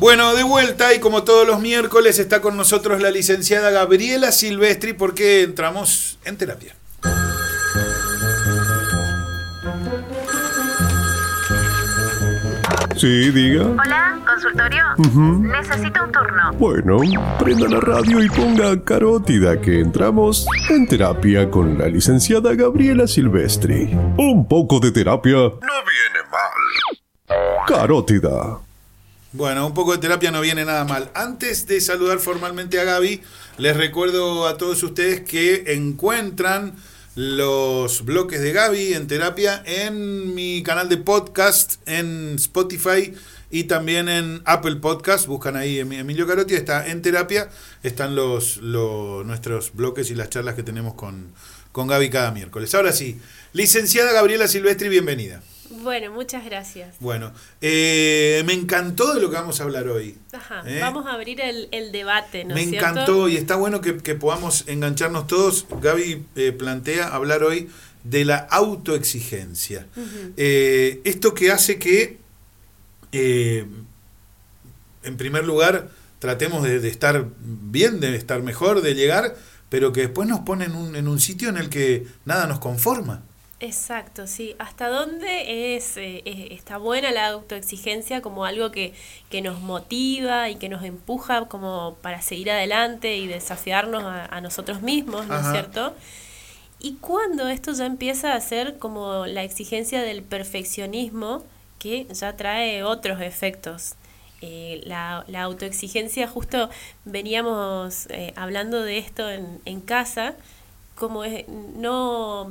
[0.00, 4.94] Bueno, de vuelta y como todos los miércoles está con nosotros la licenciada Gabriela Silvestri
[4.94, 6.74] porque entramos en terapia.
[12.96, 13.66] Sí, diga.
[13.66, 14.84] Hola, consultorio.
[14.96, 16.52] Necesito un turno.
[16.54, 16.98] Bueno,
[17.38, 23.94] prenda la radio y ponga carótida que entramos en terapia con la licenciada Gabriela Silvestri.
[24.16, 27.66] Un poco de terapia no viene mal.
[27.66, 28.60] Carótida.
[29.32, 31.08] Bueno, un poco de terapia no viene nada mal.
[31.14, 33.20] Antes de saludar formalmente a Gaby,
[33.58, 36.74] les recuerdo a todos ustedes que encuentran
[37.14, 43.14] los bloques de Gaby en terapia en mi canal de podcast en Spotify
[43.52, 45.26] y también en Apple Podcast.
[45.28, 47.50] Buscan ahí Emilio Carotti, está en terapia.
[47.84, 51.32] Están los, los nuestros bloques y las charlas que tenemos con,
[51.70, 52.74] con Gaby cada miércoles.
[52.74, 53.20] Ahora sí,
[53.52, 55.40] licenciada Gabriela Silvestri, bienvenida.
[55.70, 56.96] Bueno, muchas gracias.
[56.98, 60.16] Bueno, eh, me encantó de lo que vamos a hablar hoy.
[60.32, 60.80] Ajá, ¿eh?
[60.80, 62.88] vamos a abrir el, el debate, ¿no Me cierto?
[62.88, 65.66] encantó y está bueno que, que podamos engancharnos todos.
[65.80, 67.68] Gaby eh, plantea hablar hoy
[68.02, 69.86] de la autoexigencia.
[70.36, 72.18] Eh, esto que hace que,
[73.12, 73.64] eh,
[75.04, 79.36] en primer lugar, tratemos de, de estar bien, de estar mejor, de llegar,
[79.68, 82.58] pero que después nos pone en un, en un sitio en el que nada nos
[82.58, 83.22] conforma.
[83.62, 84.56] Exacto, sí.
[84.58, 88.94] ¿Hasta dónde es, eh, eh, está buena la autoexigencia como algo que,
[89.28, 94.40] que nos motiva y que nos empuja como para seguir adelante y desafiarnos a, a
[94.40, 95.94] nosotros mismos, ¿no es cierto?
[96.78, 101.44] Y cuando esto ya empieza a ser como la exigencia del perfeccionismo,
[101.78, 103.94] que ya trae otros efectos.
[104.42, 106.70] Eh, la, la autoexigencia, justo
[107.04, 110.34] veníamos eh, hablando de esto en, en casa,
[110.94, 112.50] como es no,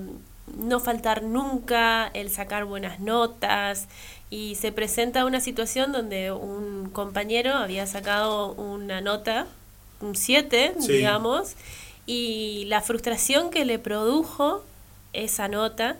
[0.57, 3.87] no faltar nunca, el sacar buenas notas,
[4.29, 9.47] y se presenta una situación donde un compañero había sacado una nota,
[10.01, 10.91] un 7, Sí.
[10.93, 11.53] digamos,
[12.05, 14.63] y la frustración que le produjo
[15.13, 15.97] esa nota.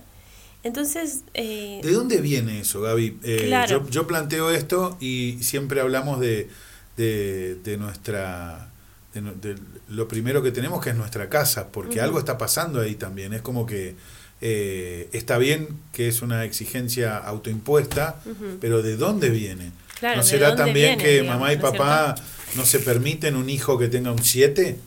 [0.63, 3.17] Entonces, eh, ¿De dónde viene eso, Gaby?
[3.23, 3.85] Eh, Claro.
[3.85, 6.49] yo, yo planteo esto y siempre hablamos de,
[6.97, 8.69] de, de nuestra...
[9.13, 9.55] De,
[9.89, 13.33] lo primero que tenemos que es nuestra casa, porque algo está pasando ahí también.
[13.33, 13.95] Es como que
[14.41, 18.21] eh, está bien que es una exigencia autoimpuesta,
[18.61, 19.71] pero ¿de dónde viene?
[19.99, 22.15] Claro, ¿No ¿de será también viene, que digamos, mamá y no papá
[22.55, 24.77] no se permiten un hijo que tenga un 7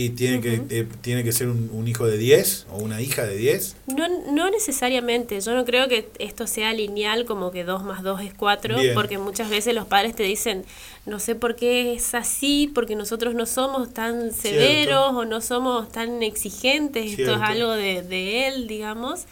[0.00, 3.24] y tiene, que, eh, tiene que ser un, un hijo de 10 o una hija
[3.24, 3.74] de 10?
[3.88, 8.20] No, no necesariamente, yo no creo que esto sea lineal como que 2 más 2
[8.20, 8.94] es 4, Bien.
[8.94, 10.64] porque muchas veces los padres te dicen,
[11.04, 15.90] no sé por qué es así, porque nosotros no somos tan severos o no somos
[15.90, 19.24] tan exigentes, esto es algo de, de él, digamos.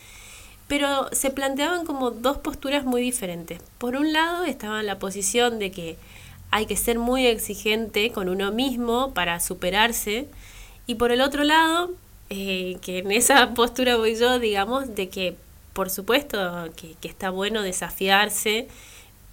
[0.66, 3.60] Pero se planteaban como dos posturas muy diferentes.
[3.78, 5.97] Por un lado estaba la posición de que
[6.50, 10.27] hay que ser muy exigente con uno mismo para superarse.
[10.86, 11.92] Y por el otro lado,
[12.30, 15.36] eh, que en esa postura voy yo, digamos, de que
[15.76, 18.66] por supuesto que, está bueno desafiarse,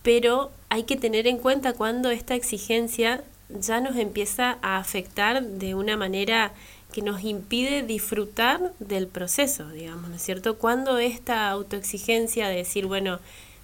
[0.02, 5.74] pero hay que tener en cuenta cuando esta exigencia ya nos empieza a afectar de
[5.74, 6.52] una manera
[6.92, 10.58] que nos impide disfrutar del proceso, digamos, ¿no es cierto?
[10.58, 13.20] Cuando esta autoexigencia de decir, bueno,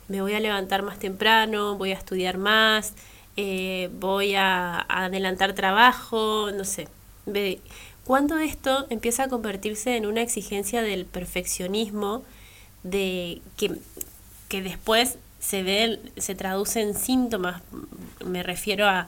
[0.07, 2.93] me voy a levantar más temprano, voy a estudiar más,
[3.35, 6.87] eh, voy a adelantar trabajo, no sé.
[8.03, 12.23] Cuando esto empieza a convertirse en una exigencia del perfeccionismo,
[12.83, 13.71] de que,
[14.47, 17.61] que después se ve, se traduce en síntomas,
[18.25, 19.07] me refiero a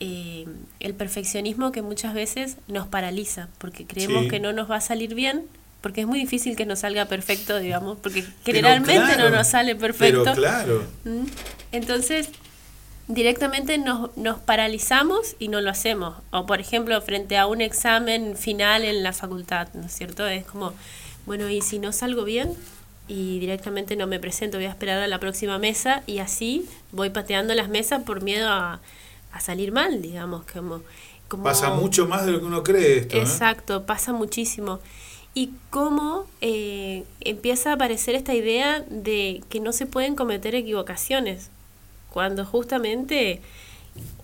[0.00, 0.46] eh,
[0.80, 4.28] el perfeccionismo que muchas veces nos paraliza, porque creemos Sí.
[4.28, 5.44] que no nos va a salir bien,
[5.80, 9.76] porque es muy difícil que nos salga perfecto, digamos, porque generalmente claro, no nos sale
[9.76, 10.22] perfecto.
[10.24, 10.82] Pero claro.
[11.04, 11.24] ¿Mm?
[11.72, 12.30] Entonces,
[13.10, 16.16] directamente nos, nos paralizamos y no lo hacemos.
[16.30, 20.26] O, por ejemplo, frente a un examen final en la facultad, ¿no es cierto?
[20.26, 20.72] Es como,
[21.26, 22.54] bueno, ¿y si no salgo bien?
[23.08, 27.10] Y directamente no me presento, voy a esperar a la próxima mesa y así voy
[27.10, 28.80] pateando las mesas por miedo a,
[29.32, 30.44] a salir mal, digamos.
[30.52, 30.82] Como,
[31.26, 33.16] como Pasa mucho más de lo que uno cree esto.
[33.16, 33.20] ¿eh?
[33.20, 34.78] Exacto, pasa muchísimo.
[35.34, 41.50] Y cómo eh, empieza a aparecer esta idea de que no se pueden cometer equivocaciones,
[42.10, 43.40] cuando justamente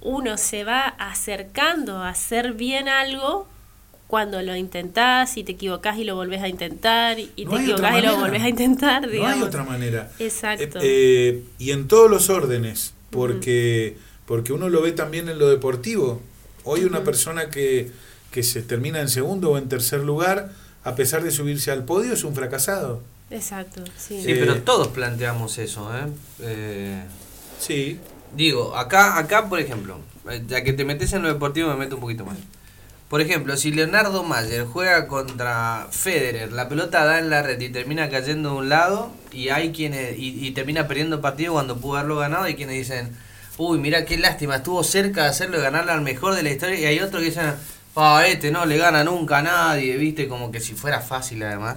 [0.00, 3.46] uno se va acercando a hacer bien algo
[4.06, 7.98] cuando lo intentás y te equivocás y lo volvés a intentar y No te equivocás
[7.98, 10.10] y lo volvés a intentar, No hay otra manera.
[10.18, 10.78] Exacto.
[10.78, 13.96] Eh, eh, y en todos los órdenes, porque,
[14.26, 16.22] porque uno lo ve también en lo deportivo.
[16.62, 17.90] Hoy una persona que,
[18.30, 20.52] que se termina en segundo o en tercer lugar,
[20.84, 23.02] a pesar de subirse al podio, es un fracasado.
[23.30, 24.22] Exacto, sí.
[24.22, 26.06] Sí, Eh, pero todos planteamos eso, ¿eh?
[26.42, 27.02] Eh,
[27.58, 27.98] Sí.
[28.34, 29.98] Digo, acá, acá por ejemplo,
[30.30, 32.36] eh, ya que te metes en lo deportivo me meto un poquito más.
[33.08, 37.68] Por ejemplo, si Leonardo Mayer juega contra Federer, la pelota da en la red y
[37.68, 41.98] termina cayendo de un lado y hay quienes y, y termina perdiendo partido cuando pudo
[41.98, 43.16] haberlo ganado y quienes dicen,
[43.58, 46.80] uy, mira qué lástima, estuvo cerca de hacerlo y ganarle al mejor de la historia
[46.80, 47.54] y hay otros que dicen,
[47.96, 51.76] pa, este no le gana nunca a nadie, viste, como que si fuera fácil además.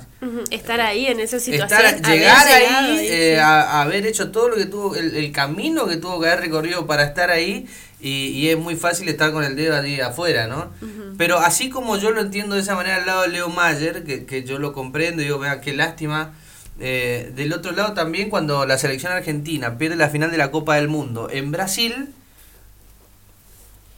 [0.51, 1.85] Estar ahí en esa situación.
[1.85, 3.39] Estar, llegar ahí, ahí, eh, sí.
[3.39, 6.41] a, a haber hecho todo lo que tuvo, el, el camino que tuvo que haber
[6.41, 7.67] recorrido para estar ahí,
[8.01, 10.71] y, y es muy fácil estar con el dedo allí afuera, ¿no?
[11.17, 14.25] Pero así como yo lo entiendo de esa manera al lado de Leo Mayer, que,
[14.25, 16.33] que yo lo comprendo, y digo, vea, qué lástima.
[16.79, 20.75] eh, del otro lado también cuando la selección argentina pierde la final de la Copa
[20.75, 22.09] del Mundo en Brasil,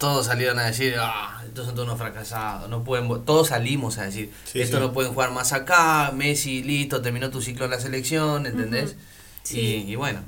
[0.01, 3.19] todos salieron a decir, ah, estos son todos unos fracasados, no pueden, vo-".
[3.24, 4.83] todos salimos a decir, Sí, esto sí.
[4.83, 8.95] no pueden jugar más acá, Messi, listo, terminó tu ciclo en la selección, ¿entendés?
[9.44, 9.86] Sí.
[9.88, 10.19] Y, y bueno,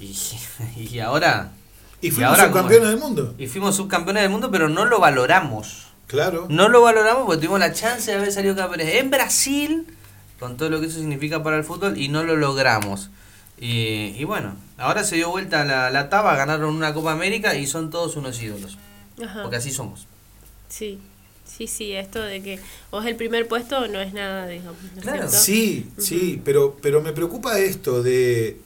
[0.00, 0.16] y,
[0.76, 1.52] y ahora...
[2.00, 3.34] Y fuimos ahora subcampeones del mundo.
[3.36, 5.88] Y fuimos subcampeones del mundo, pero no lo valoramos.
[6.06, 6.46] Claro.
[6.48, 9.86] No lo valoramos porque tuvimos la chance de haber salido campeones en Brasil,
[10.40, 13.10] con todo lo que eso significa para el fútbol, y no lo logramos.
[13.58, 17.66] Y, y bueno, ahora se dio vuelta la, la taba, ganaron una Copa América y
[17.66, 18.78] son todos unos ídolos.
[19.22, 19.42] Ajá.
[19.42, 20.06] Porque así somos.
[20.68, 20.98] Sí,
[21.44, 22.58] sí, sí, esto de que
[22.90, 24.76] vos el primer puesto no es nada, digamos.
[24.82, 25.18] ¿no es Claro.
[25.28, 25.36] cierto?
[25.38, 28.58] Sí, sí, pero, pero me preocupa esto de,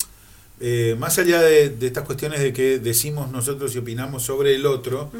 [0.60, 4.66] eh, más allá de, de estas cuestiones de que decimos nosotros y opinamos sobre el
[4.66, 5.10] otro,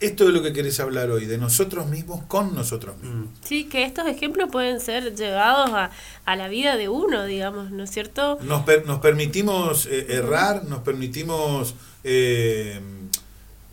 [0.00, 3.26] esto es lo que querés hablar hoy, de nosotros mismos con nosotros mismos.
[3.26, 3.44] Mm.
[3.44, 5.90] Sí, que estos ejemplos pueden ser llevados a,
[6.24, 8.38] a la vida de uno, digamos, ¿no es cierto?
[8.42, 11.74] Nos, per- nos permitimos eh, errar, nos permitimos,
[12.04, 12.80] eh,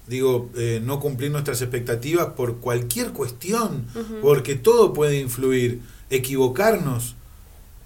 [0.07, 3.85] digo, eh, no cumplir nuestras expectativas por cualquier cuestión,
[4.21, 7.15] porque todo puede influir, equivocarnos,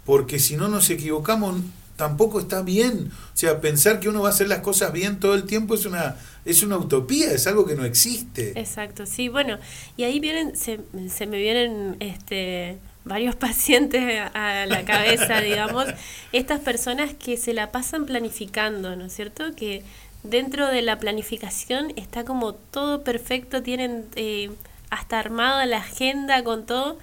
[0.06, 1.56] porque si no nos equivocamos
[2.00, 3.12] tampoco está bien.
[3.12, 5.86] O sea, pensar que uno va a hacer las cosas bien todo el tiempo es
[5.86, 8.58] una, es una utopía, es algo que no existe.
[8.58, 9.60] Exacto, sí, bueno,
[9.98, 10.80] y ahí vienen, se,
[11.10, 15.88] se me vienen este varios pacientes a la cabeza, digamos,
[16.32, 19.44] estas personas que se la pasan planificando, ¿no es cierto?
[19.56, 19.84] Que
[20.24, 24.52] dentro de la planificación está como todo perfecto, tienen eh,
[24.90, 26.98] hasta armada la agenda con todo,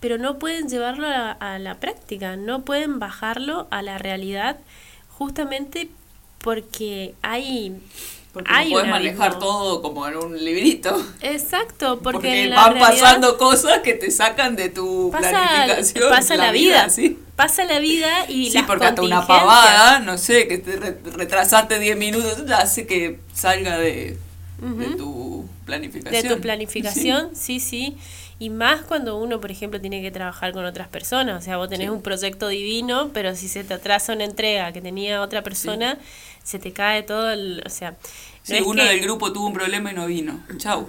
[0.00, 4.58] pero no pueden llevarlo a, a la práctica, no pueden bajarlo a la realidad,
[5.08, 5.88] justamente
[6.38, 7.80] porque hay...
[8.32, 10.96] Porque hay no puedes manejar todo como en un librito.
[11.20, 15.30] Exacto, porque, Porque, en la van realidad pasando cosas que te sacan de tu pasa,
[15.30, 16.08] planificación.
[16.10, 17.18] pasa la, vida, sí.
[17.36, 20.98] pasa la vida y Sí, las porque hasta una pavada, no sé, que te re-
[21.04, 24.16] retrasaste 10 minutos, hace que salga de,
[24.60, 26.22] de tu planificación.
[26.22, 27.60] de tu planificación, sí.
[27.60, 27.96] sí,
[28.42, 31.40] Y más cuando uno, por ejemplo, tiene que trabajar con otras personas.
[31.40, 31.90] O sea, vos tenés Sí.
[31.92, 35.98] un proyecto divino, pero si se te atrasa una entrega que tenía otra persona,
[36.42, 37.62] se te cae todo el...
[37.64, 37.90] O sea,
[38.48, 40.40] no es uno que- del grupo tuvo un problema y no vino.
[40.56, 40.88] Chau.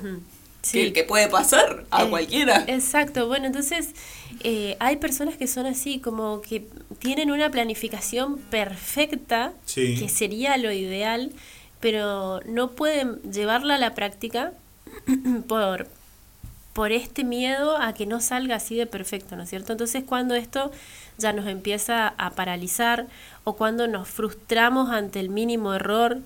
[0.64, 0.80] Sí.
[0.86, 2.64] Que, que puede pasar a Eh, cualquiera.
[2.68, 3.90] Exacto, bueno, entonces
[4.44, 6.66] eh, hay personas que son así, como que
[7.00, 9.96] tienen una planificación perfecta, Sí.
[10.00, 11.32] que sería lo ideal,
[11.82, 14.54] pero no pueden llevarla a la práctica
[15.48, 15.88] por,
[16.74, 19.72] por este miedo a que no salga así de perfecto, ¿no es cierto?
[19.72, 20.72] Entonces cuando esto
[21.18, 23.08] ya nos empieza a paralizar
[23.44, 26.20] o cuando nos frustramos ante el mínimo error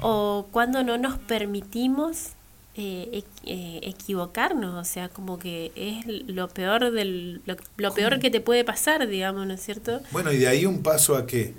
[0.00, 2.35] o cuando no nos permitimos
[2.78, 8.30] eh, eh, equivocarnos, o sea, como que es lo peor del lo, lo peor que
[8.30, 10.00] te puede pasar, digamos, ¿no es cierto?
[10.10, 11.54] Bueno, y de ahí un paso a qué?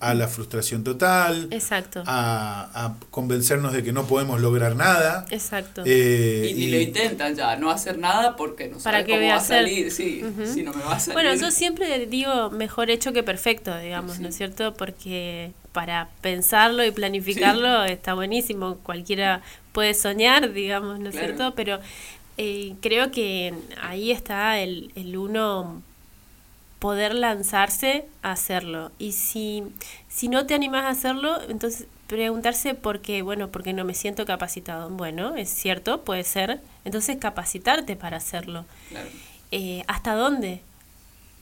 [0.00, 5.24] A la frustración total, Exacto, a, a convencernos de que no podemos lograr nada.
[5.30, 5.82] exacto.
[5.86, 9.36] eh, y ni lo intentan ya, no hacer nada porque no Para sabe cómo va
[9.36, 9.90] a salir.
[9.92, 10.46] Sí, Ujú.
[10.52, 11.14] si no me va a salir.
[11.14, 14.22] Bueno, yo siempre digo mejor hecho que perfecto, digamos, Sí.
[14.22, 14.74] ¿no es cierto?
[14.74, 19.42] Porque para pensarlo y planificarlo está buenísimo, cualquiera
[19.72, 21.26] puede soñar, digamos, ¿no es Claro.
[21.34, 21.54] cierto?
[21.54, 21.80] Pero
[22.38, 23.52] eh, creo que
[23.82, 25.82] ahí está el, el uno
[26.78, 28.90] poder lanzarse a hacerlo.
[28.98, 29.64] Y si,
[30.08, 34.24] si no te animas a hacerlo, entonces preguntarse por qué, bueno, porque no me siento
[34.24, 34.88] capacitado.
[34.88, 36.60] Bueno, es cierto, puede ser.
[36.86, 39.08] Entonces capacitarte para hacerlo Claro.
[39.50, 40.62] eh, hasta dónde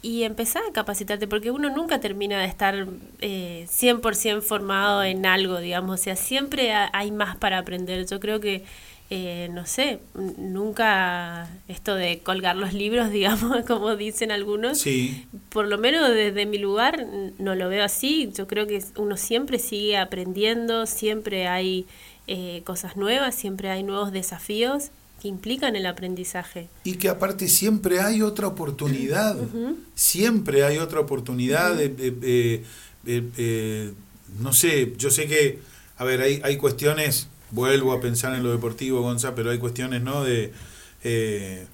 [0.05, 2.87] y empezar a capacitarte porque uno nunca termina de estar
[3.21, 8.07] eh, 100% formado en algo, digamos, o sea, siempre ha- hay más para aprender.
[8.07, 8.65] Yo creo que,
[9.11, 10.01] eh, no sé,
[10.55, 16.47] nunca esto de colgar los libros, digamos, como dicen algunos, Sí, por lo menos desde
[16.47, 17.07] mi lugar
[17.39, 18.31] no lo veo así.
[18.37, 21.87] Yo creo que uno siempre sigue aprendiendo, siempre hay
[22.27, 24.91] eh, cosas nuevas, siempre hay nuevos desafíos
[25.25, 26.69] que implican el aprendizaje.
[26.85, 29.35] y que aparte siempre hay otra oportunidad,
[29.95, 32.63] siempre hay otra oportunidad, de-
[34.39, 35.61] no sé, yo sé que
[35.97, 40.03] a ver, hay, hay cuestiones, vuelvo a pensar en lo deportivo, Gonza, pero hay cuestiones,
[40.03, 40.25] ¿no?
[40.25, 40.53] De
[41.05, 41.67] eh,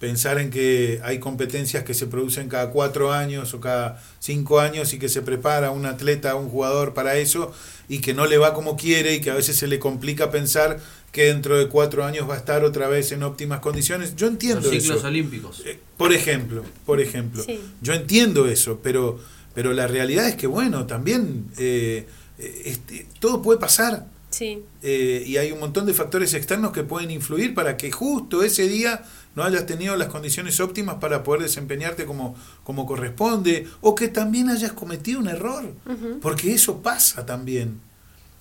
[0.00, 4.92] pensar en que hay competencias que se producen cada cuatro años o cada cinco años
[4.94, 7.52] y que se prepara un atleta, un jugador para eso
[7.88, 10.80] y que no le va como quiere y que a veces se le complica pensar
[11.14, 14.16] que dentro de cuatro años va a estar otra vez en óptimas condiciones.
[14.16, 15.06] Yo entiendo Los ciclos eso.
[15.06, 15.62] olímpicos.
[15.64, 17.60] Eh, Por ejemplo, por ejemplo, Sí.
[17.80, 19.20] yo entiendo eso, pero,
[19.54, 22.06] pero la realidad es que, bueno, también eh,
[22.38, 26.82] eh, este, todo puede pasar Sí, eh, y hay un montón de factores externos que
[26.82, 29.04] pueden influir para que justo ese día
[29.36, 34.48] no hayas tenido las condiciones óptimas para poder desempeñarte como, como corresponde o que también
[34.48, 35.72] hayas cometido un error,
[36.20, 37.78] porque eso pasa también.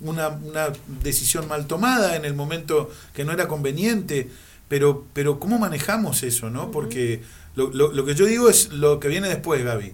[0.03, 0.67] Una, una
[1.01, 4.29] decisión mal tomada en el momento que no era conveniente,
[4.67, 6.49] pero, pero ¿cómo manejamos eso?
[6.49, 7.21] no Porque
[7.55, 9.93] lo, lo, lo que yo digo es lo que viene después, Gaby.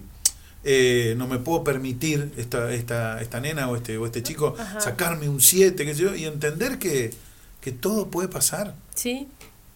[0.62, 4.78] Eh, no me puedo permitir esta, esta, esta nena o este, o este chico Ajá.
[4.80, 7.14] sacarme un 7, qué sé yo, y entender que,
[7.62, 9.26] que todo puede pasar, sí,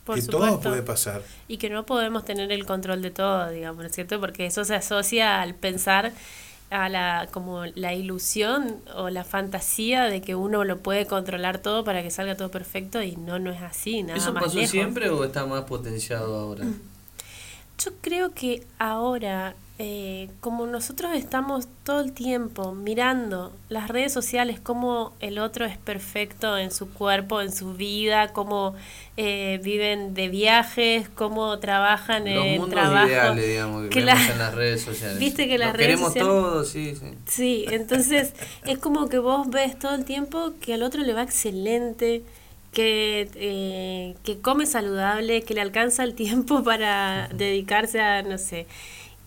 [0.04, 0.46] por que supuesto.
[0.46, 1.22] todo puede pasar.
[1.48, 4.20] Y que no podemos tener el control de todo, digamos, ¿no es cierto?
[4.20, 6.12] Porque eso se asocia al pensar
[6.74, 11.84] a la como la ilusión o la fantasía de que uno lo puede controlar todo
[11.84, 14.70] para que salga todo perfecto y no no es así, nada ¿Eso más pasó lejos.
[14.70, 16.64] siempre o está más potenciado ahora?
[17.78, 24.60] Yo creo que ahora, eh, como nosotros estamos todo el tiempo mirando las redes sociales,
[24.60, 28.74] cómo el otro es perfecto en su cuerpo, en su vida, cómo
[29.16, 33.06] eh, viven de viajes, cómo trabajan Los en mundos trabajo.
[33.08, 35.18] ideales, digamos, que vemos en las redes sociales.
[35.18, 37.06] Viste que las Los redes queremos sociales- todos, sí, sí.
[37.26, 38.32] Sí, entonces
[38.66, 42.22] es como que vos ves todo el tiempo que al otro le va excelente,
[42.72, 48.66] que, eh, que come saludable, que le alcanza el tiempo para dedicarse a, no sé,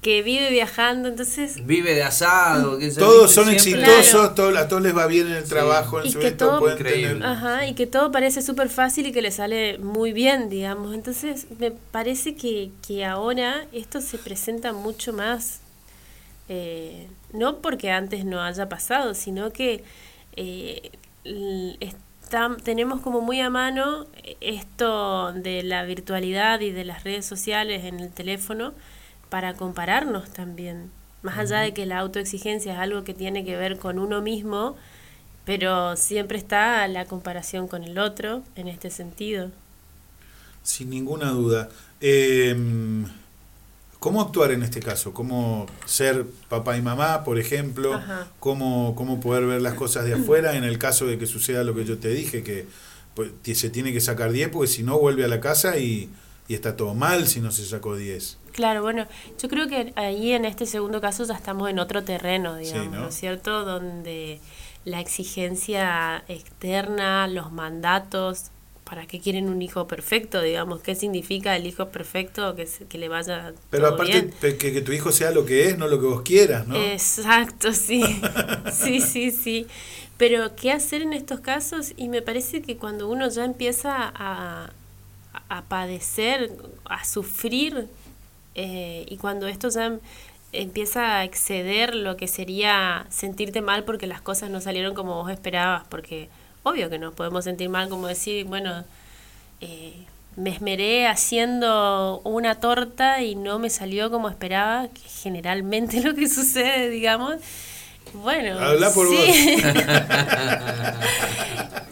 [0.08, 1.66] que vive viajando, entonces...
[1.66, 2.78] Vive de asado.
[2.80, 5.50] que Todos son siempre- exitosos, todo- a todos les va bien en el Sí.
[5.50, 9.08] trabajo, en Y su que todo- pueden tener- Ajá, y que todo parece súper fácil
[9.08, 10.96] y que le sale muy bien, digamos.
[10.96, 15.60] Entonces, me parece que, que ahora esto se presenta mucho más,
[16.48, 19.84] eh, no porque antes no haya pasado, sino que
[20.38, 20.92] eh,
[21.26, 24.06] l- está- tenemos como muy a mano
[24.40, 28.74] esto de la virtualidad y de las redes sociales en el teléfono
[29.30, 30.92] para compararnos también.
[31.22, 34.76] Más allá de que la autoexigencia es algo que tiene que ver con uno mismo,
[35.46, 39.52] pero siempre está la comparación con el otro en este sentido.
[40.64, 41.70] Sin ninguna duda.
[42.02, 42.56] Eh,
[44.00, 45.12] ¿Cómo actuar en este caso?
[45.12, 48.00] ¿Cómo ser papá y mamá, por ejemplo?
[48.40, 51.74] ¿Cómo, ¿Cómo poder ver las cosas de afuera en el caso de que suceda lo
[51.74, 52.44] que yo te dije?
[52.44, 52.68] Que
[53.16, 56.10] pues, se tiene que sacar 10 porque si no vuelve a la casa y,
[56.48, 58.38] y está todo mal si no se sacó 10.
[58.54, 59.06] Claro, bueno,
[59.42, 63.02] yo creo que ahí en este segundo caso ya estamos en otro terreno, digamos, ¿no?
[63.02, 63.08] ¿no?
[63.10, 63.64] es cierto?
[63.66, 64.40] Donde
[64.84, 68.46] la exigencia externa, los mandatos,
[68.84, 70.42] ¿para qué quieren un hijo perfecto?
[70.42, 72.56] Digamos, ¿qué significa el hijo perfecto?
[72.56, 74.58] Que, se- que le vaya Pero todo aparte, bien.
[74.58, 76.76] que, que tu hijo sea lo que es, no lo que vos quieras, ¿no?
[76.78, 78.02] Exacto, sí.
[78.74, 79.68] sí, sí, sí.
[80.18, 81.94] Pero, ¿qué hacer en estos casos?
[81.96, 84.72] Y me parece que cuando uno ya empieza a,
[85.50, 86.52] a padecer,
[86.86, 87.88] a sufrir,
[88.56, 90.00] eh, y cuando esto ya em-
[90.54, 95.30] empieza a exceder lo que sería sentirte mal porque las cosas no salieron como vos
[95.32, 96.30] esperabas, porque
[96.64, 98.84] obvio que nos podemos sentir mal, como decir, bueno,
[99.62, 99.94] eh,
[100.36, 106.28] me esmeré haciendo una torta y no me salió como esperaba, que generalmente lo que
[106.30, 107.36] sucede, digamos.
[108.14, 109.62] Bueno, Habla por sí.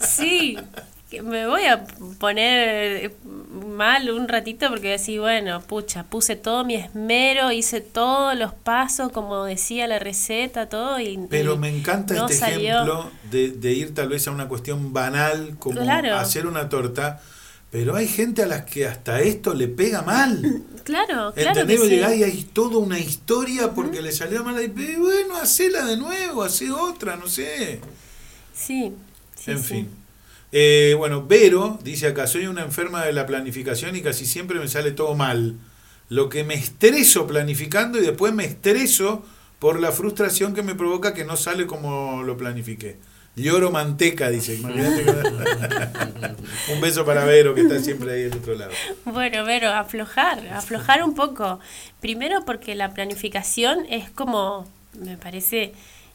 [0.00, 1.84] sí, que me voy a
[2.18, 8.52] poner mal un ratito porque decir, bueno, pucha, puse todo mi esmero, hice todos los
[8.52, 12.72] pasos, como decía la receta, todo y Pero y me encanta no este salió.
[12.72, 16.16] ejemplo de, de ir tal vez a una cuestión banal como Claro.
[16.16, 17.22] hacer una torta,
[17.70, 20.42] pero hay gente a las que hasta esto le pega mal.
[20.86, 21.78] Claro, claro que ¿Entendés?
[21.80, 21.94] Vos sí.
[21.96, 25.96] llegás y hay toda una historia porque le salió mal y "Pero bueno, hacela de
[25.96, 27.80] nuevo, hacé otra, no sé.
[28.54, 28.92] Sí,
[29.34, 29.64] sí, en sí.
[29.68, 29.90] fin.
[30.58, 34.68] Eh, bueno, Vero dice acá, soy una enferma de la planificación y casi siempre me
[34.68, 35.56] sale todo mal.
[36.08, 39.22] Lo que me estreso planificando y después me estreso
[39.58, 42.96] por la frustración que me provoca que no sale como lo planifiqué.
[43.34, 44.54] Lloro manteca, dice.
[44.54, 48.70] Imagínate que- Un beso para Vero, que está siempre ahí del otro lado.
[49.04, 51.60] Bueno, Vero, aflojar, aflojar un poco.
[52.00, 54.66] Primero porque la planificación es como,
[54.98, 55.74] me parece,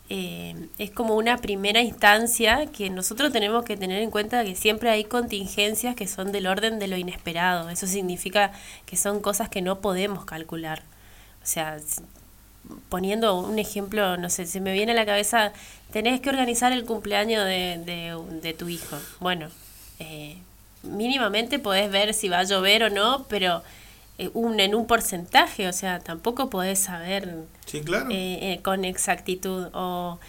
[0.10, 4.90] eh, es como una primera instancia que nosotros tenemos que tener en cuenta que siempre
[4.90, 7.70] hay contingencias que son del orden de lo inesperado.
[7.70, 8.52] Eso significa
[8.86, 10.84] que son cosas que no podemos calcular.
[11.42, 11.78] O sea,
[12.90, 15.54] poniendo un ejemplo, no sé, se me viene a la cabeza,
[15.92, 18.98] tenés que organizar el cumpleaños de, de, tu hijo.
[19.20, 19.50] Bueno,
[20.00, 20.38] eh,
[20.84, 23.64] mínimamente podés ver si va a llover o no, pero
[24.34, 28.10] un, en un porcentaje, o sea, tampoco podés saber Sí, claro.
[28.12, 30.20] eh, eh, con exactitud o...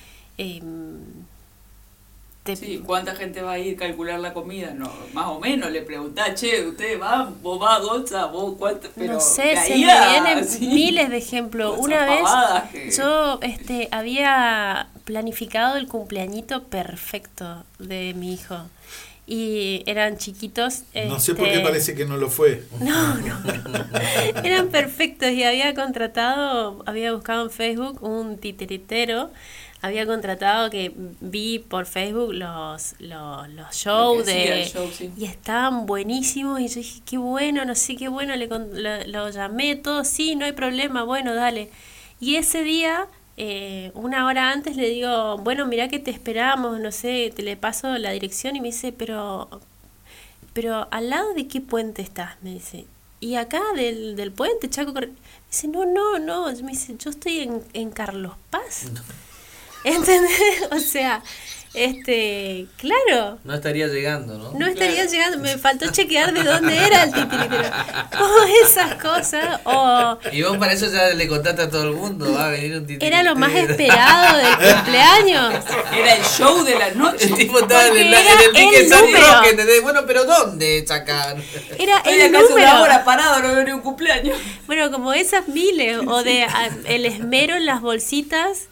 [2.45, 4.73] te- Sí, ¿cuánta gente va a ir a calcular la comida?
[4.75, 7.31] No, más o menos le preguntás, che, ¿usted va?
[7.41, 8.27] ¿Vos vas, Gonza?
[8.27, 8.89] ¿Vos cuánto?
[8.97, 9.77] Pero no sé, de se me
[10.11, 10.67] vienen sí.
[10.67, 11.77] miles de ejemplos.
[11.79, 18.57] Una que- vez yo este, había planificado el cumpleañito perfecto de mi hijo.
[19.35, 20.83] Y eran chiquitos.
[21.09, 22.65] no sé por qué este, parece que no lo fue.
[22.81, 23.85] No, no, no.
[24.45, 29.31] Eran perfectos y había contratado, había buscado en Facebook un titiritero.
[29.81, 34.71] Había contratado que vi por Facebook los, los, los shows Lo de...
[34.71, 35.11] show, sí.
[35.17, 39.03] Y estaban buenísimos y yo dije, qué bueno, no sé qué bueno, le con- lo,
[39.07, 41.71] lo llamé, todo, sí, no hay problema, bueno, dale.
[42.21, 46.93] Y ese día, eh, una hora antes, le digo, bueno, mira que te esperamos, no
[46.93, 49.49] sé, te le paso la dirección y me dice, pero,
[50.53, 52.37] pero ¿al lado de qué puente estás?
[52.43, 52.87] Me dice.
[53.21, 55.07] Y acá del, del puente, Chaco Corre-".
[55.09, 55.15] Me
[55.49, 56.47] dice, no, no, no.
[56.47, 58.91] Me dice, yo estoy en, en Carlos Paz.
[59.85, 60.33] ¿Entendés?
[60.71, 61.23] O sea,
[61.75, 63.39] este, claro.
[63.45, 64.53] No estaría llegando, ¿no?
[64.59, 67.71] No estaría llegando, me faltó chequear de dónde era el titiritero.
[68.21, 72.31] O esas cosas, o Y vos para eso ya le contaste a todo el mundo,
[72.35, 73.07] va a venir un titiritero.
[73.17, 75.65] era lo más esperado del cumpleaños.
[75.93, 77.27] Era el show de la noche.
[77.27, 79.35] El tipo estaba en el, en el pique el San número.
[79.35, 79.83] Roque, ¿entendés?
[79.83, 81.43] Bueno, pero ¿dónde sacan?
[81.79, 83.05] Era el acá hace una hora número.
[83.05, 84.37] parado, no veo ni un cumpleaños.
[84.67, 88.69] Bueno, como esas miles, o de a- el esmero en las bolsitas,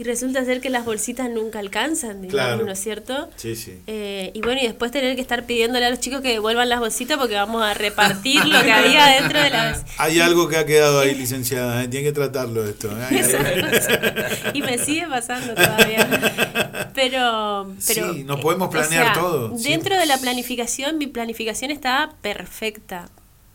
[0.00, 2.64] y resulta ser que las bolsitas nunca alcanzan, digamos, Claro.
[2.64, 3.28] ¿no es cierto?
[3.36, 3.82] Sí, sí.
[3.86, 6.80] Eh, y bueno, y después tener que estar pidiéndole a los chicos que devuelvan las
[6.80, 9.84] bolsitas porque vamos a repartir lo que había dentro de las...
[9.98, 11.84] Hay algo que ha quedado ahí, licenciada.
[11.84, 11.88] ¿eh?
[11.88, 12.88] Tiene que tratarlo esto.
[13.10, 14.50] ¿eh?
[14.54, 16.90] Y me sigue pasando todavía.
[16.94, 23.10] Pero, pero Sí, no podemos planear todo, Dentro de la planificación, mi planificación estaba perfecta.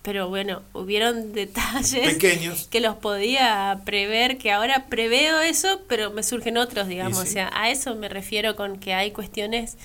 [0.05, 2.67] Pero bueno, hubieron detalles Pequeños.
[2.69, 7.17] que los podía prever, que ahora preveo eso, pero me surgen otros, digamos.
[7.17, 7.27] Sí.
[7.27, 9.77] O sea, a eso me refiero con que hay cuestiones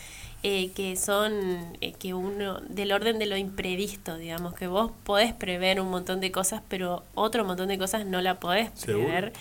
[0.43, 1.33] eh, que son
[1.81, 6.21] eh, que uno del orden de lo imprevisto, digamos, que vos podés prever un montón
[6.21, 9.07] de cosas, pero otro montón de cosas no la podés Seguro.
[9.07, 9.33] prever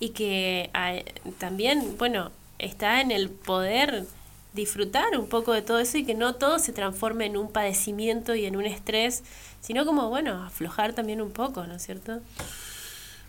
[0.00, 0.70] y que
[1.38, 4.04] también, bueno, está en el poder
[4.52, 8.34] disfrutar un poco de todo eso y que no todo se transforme en un padecimiento
[8.34, 9.22] y en un estrés,
[9.60, 12.20] sino como, bueno, aflojar también un poco, ¿no es cierto?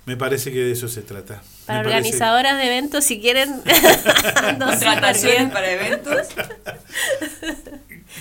[0.06, 1.44] Me parece que de eso se trata.
[1.68, 3.50] Para Me parece- organizadoras de eventos, si quieren,
[4.60, 5.52] Contrataciones bien.
[5.52, 6.28] para eventos.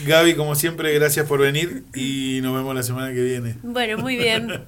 [0.06, 3.56] Gaby, como siempre, gracias por venir y nos vemos la semana que viene.
[3.62, 4.48] Bueno, muy bien.